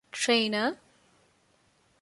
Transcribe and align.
ޓްރެއިނަރ 0.19 0.63